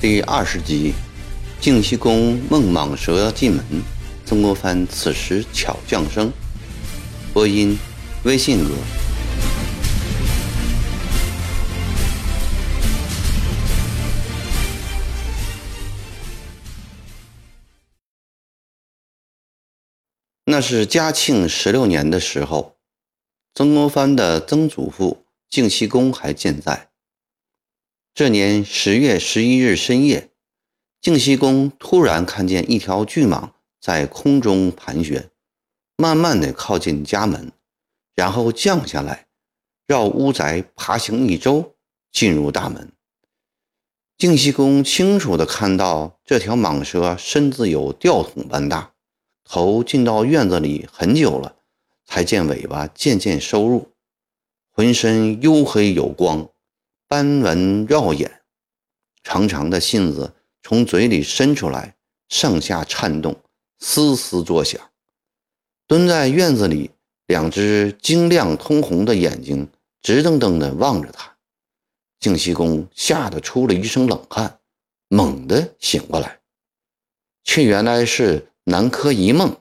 [0.00, 0.94] 第二十集，
[1.60, 3.62] 净西宫孟蟒蛇进门，
[4.24, 6.32] 曾国藩此时巧降生。
[7.34, 7.78] 播音：
[8.24, 8.70] 微信哥。
[20.46, 22.76] 那是嘉庆十六年的时候，
[23.54, 26.89] 曾国藩的曾祖父净西公还健在。
[28.20, 30.28] 这年十月十一日深夜，
[31.00, 35.30] 净西公突然看见一条巨蟒在空中盘旋，
[35.96, 37.50] 慢慢的靠近家门，
[38.14, 39.28] 然后降下来，
[39.86, 41.76] 绕屋宅爬行一周，
[42.12, 42.92] 进入大门。
[44.18, 48.92] 净西公清楚的看到这条蟒蛇身子有吊桶般大。
[49.44, 51.56] 头进到院子里很久了，
[52.04, 53.92] 才见尾巴渐渐收入，
[54.70, 56.50] 浑身黝黑有光，
[57.10, 58.42] 斑纹绕眼，
[59.24, 61.96] 长长的信子从嘴里伸出来，
[62.28, 63.42] 上下颤动，
[63.80, 64.80] 嘶嘶作响。
[65.88, 66.92] 蹲在院子里，
[67.26, 69.68] 两只晶亮通红的眼睛
[70.00, 71.36] 直瞪瞪地望着他。
[72.20, 74.60] 净西公吓得出了一身冷汗，
[75.08, 76.38] 猛地醒过来，
[77.42, 78.46] 却原来是。
[78.64, 79.56] 南柯一梦，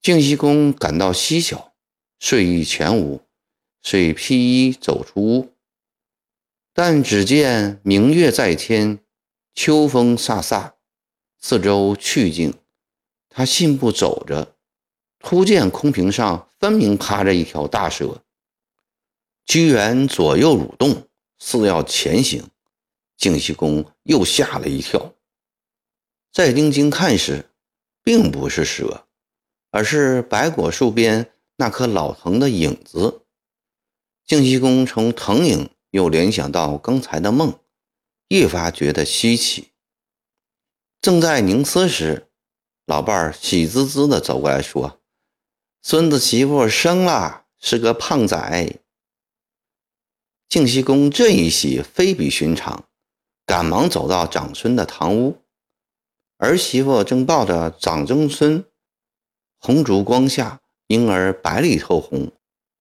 [0.00, 1.72] 净西公感到蹊跷，
[2.20, 3.22] 睡意全无，
[3.82, 4.38] 遂披
[4.68, 5.54] 衣走出屋。
[6.80, 9.00] 但只见明月在天，
[9.52, 10.74] 秋风飒飒，
[11.40, 12.54] 四周去静。
[13.28, 14.54] 他信步走着，
[15.18, 18.22] 突见空瓶上分明趴着一条大蛇，
[19.44, 21.08] 居然左右蠕动，
[21.40, 22.48] 似要前行。
[23.16, 25.16] 净西公又吓了一跳。
[26.32, 27.50] 再定睛看时，
[28.04, 29.08] 并不是蛇，
[29.72, 33.22] 而是白果树边那棵老藤的影子。
[34.24, 37.58] 净西公从藤影又联想到刚才的梦，
[38.28, 39.68] 越发觉得稀奇。
[41.00, 42.28] 正在凝思时，
[42.86, 45.00] 老伴儿喜滋滋地走过来说
[45.82, 48.80] ：“孙子媳妇生了，是个胖仔。”
[50.48, 52.88] 净西公这一喜非比寻常，
[53.44, 55.42] 赶忙走到长孙的堂屋。
[56.38, 58.64] 儿媳妇正抱着长曾孙，
[59.58, 62.32] 红烛光下，婴儿白里透红，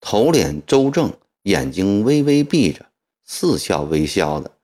[0.00, 2.85] 头脸周正，眼睛微微闭着，
[3.26, 4.58] 似笑微笑的，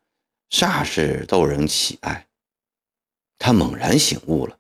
[0.49, 2.29] 煞是逗人喜爱。
[3.39, 4.59] 他猛然醒悟了，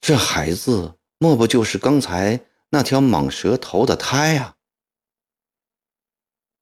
[0.00, 4.56] 这孩子莫不就是刚才那条蟒蛇投的胎呀？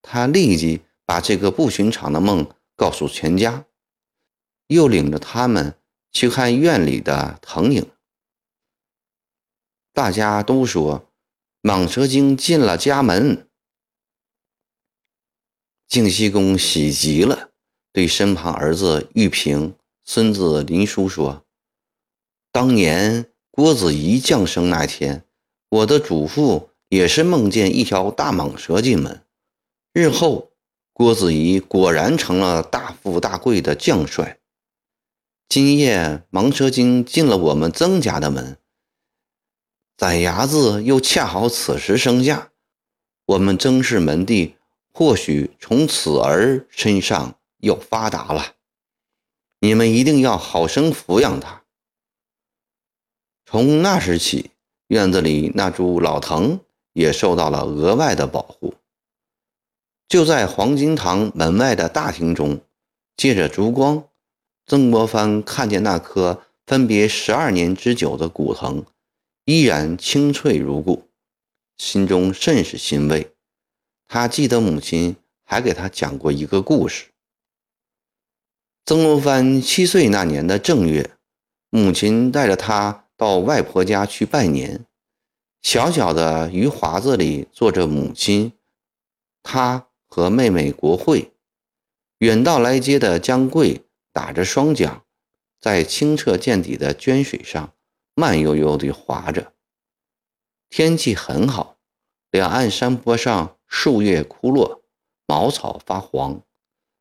[0.03, 3.67] 他立即把这个不寻常的梦告诉全家，
[4.67, 5.79] 又领着他们。
[6.17, 7.91] 去看院里的藤影，
[9.93, 11.13] 大家都说
[11.61, 13.51] 蟒蛇精进了家门。
[15.95, 17.51] 净西公喜极了，
[17.93, 21.45] 对身旁儿子玉平、孙子林叔说
[22.51, 25.25] ：“当年郭子仪降生那天，
[25.69, 29.23] 我的祖父也是梦见一条大蟒蛇进门。
[29.93, 30.51] 日后，
[30.93, 34.41] 郭子仪果然成了大富大贵的将帅。”
[35.49, 38.57] 今夜蟒蛇精进了我们曾家的门，
[39.97, 42.51] 崽伢子又恰好此时生下，
[43.27, 44.57] 我们曾氏门第
[44.97, 48.55] 或许从此儿身上又发达了。
[49.59, 51.65] 你们一定要好生抚养他。
[53.45, 54.53] 从那时起，
[54.87, 56.61] 院子里那株老藤
[56.93, 58.75] 也受到了额外的保护。
[60.07, 62.61] 就在黄金堂门外的大厅中，
[63.17, 64.05] 借着烛光。
[64.67, 68.85] 曾国藩看见那棵分别十二年之久的古藤，
[69.45, 71.09] 依然青翠如故，
[71.79, 73.34] 心中甚是欣慰。
[74.07, 77.07] 他记得母亲还给他讲过一个故事。
[78.85, 81.11] 曾国藩七岁那年的正月，
[81.71, 84.85] 母亲带着他到外婆家去拜年。
[85.63, 88.53] 小小的余华子里坐着母亲，
[89.43, 91.33] 他和妹妹国惠。
[92.19, 93.83] 远道来接的江贵。
[94.15, 95.03] 打着双桨，
[95.59, 97.75] 在清澈见底的涓水上
[98.15, 99.55] 慢悠悠地划着。
[100.71, 101.79] 天气很好，
[102.31, 104.83] 两岸山坡上树叶枯落，
[105.27, 106.41] 茅草发黄，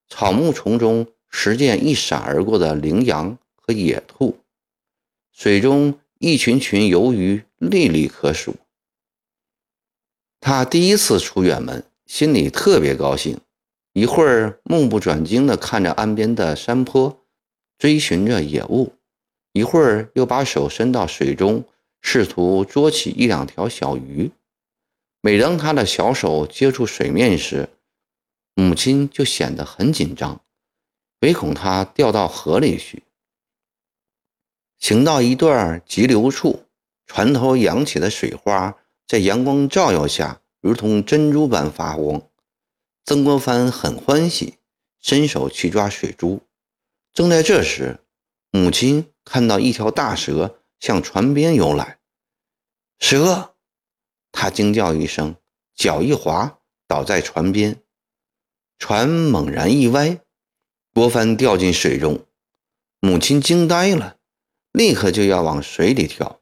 [0.09, 4.39] 草木丛中时见一闪而过的羚羊和野兔，
[5.31, 8.55] 水中一群群游鱼历历可数。
[10.41, 13.39] 他第一次出远门，心里特别高兴。
[13.93, 17.23] 一会儿目不转睛地看着岸边的山坡，
[17.77, 18.93] 追寻着野物；
[19.53, 21.63] 一会儿又把手伸到水中，
[22.01, 24.31] 试图捉起一两条小鱼。
[25.25, 27.69] 每当他的小手接触水面时，
[28.55, 30.41] 母亲就显得很紧张，
[31.21, 33.03] 唯恐他掉到河里去。
[34.79, 36.65] 行到一段急流处，
[37.05, 38.75] 船头扬起的水花
[39.07, 42.21] 在阳光照耀下，如同珍珠般发光。
[43.05, 44.57] 曾国藩很欢喜，
[44.99, 46.41] 伸手去抓水珠。
[47.13, 48.01] 正在这时，
[48.51, 51.99] 母亲看到一条大蛇向船边游来，
[52.99, 53.52] 蛇！
[54.33, 55.37] 他惊叫一声，
[55.75, 57.81] 脚一滑，倒在船边，
[58.77, 60.19] 船猛然一歪，
[60.93, 62.25] 国藩掉进水中。
[62.99, 64.17] 母亲惊呆了，
[64.71, 66.41] 立刻就要往水里跳，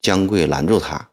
[0.00, 1.10] 江贵拦住他。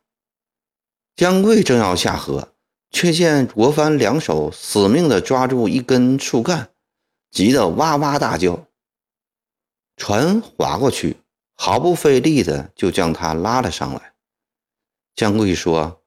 [1.16, 2.54] 江贵正要下河，
[2.92, 6.70] 却见国藩两手死命地抓住一根树干，
[7.32, 8.68] 急得哇哇大叫。
[9.98, 11.18] 船划过去，
[11.56, 14.15] 毫不费力的就将他拉了上来。
[15.16, 16.02] 江贵说：“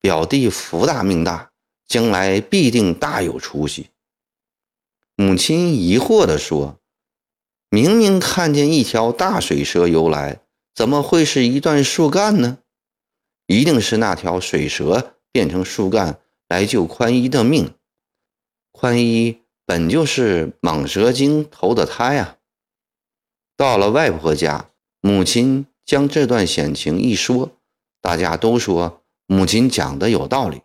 [0.00, 1.52] 表弟福大命大，
[1.86, 3.90] 将来必定大有出息。”
[5.14, 6.80] 母亲疑惑地说
[7.68, 10.40] ：“明明看见一条大水蛇游来，
[10.74, 12.58] 怎么会是一段树干呢？
[13.46, 16.18] 一定是那条水蛇变成树干
[16.48, 17.74] 来救宽一的命。
[18.70, 22.38] 宽一本就是蟒蛇精投的胎啊！”
[23.54, 24.70] 到了外婆家，
[25.02, 27.52] 母亲将这段险情一说，
[28.02, 30.62] 大家都说母亲讲的有道理，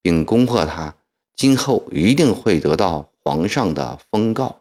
[0.00, 0.94] 并恭贺他
[1.34, 4.57] 今后一定会得到皇上的封诰。